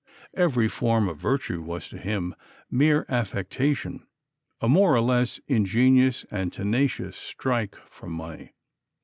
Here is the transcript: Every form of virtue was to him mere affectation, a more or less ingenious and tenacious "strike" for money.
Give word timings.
Every 0.33 0.67
form 0.67 1.07
of 1.07 1.19
virtue 1.19 1.61
was 1.61 1.87
to 1.89 1.99
him 1.99 2.33
mere 2.71 3.05
affectation, 3.07 4.07
a 4.59 4.67
more 4.67 4.95
or 4.95 5.01
less 5.01 5.39
ingenious 5.47 6.25
and 6.31 6.51
tenacious 6.51 7.15
"strike" 7.15 7.75
for 7.85 8.07
money. 8.07 8.53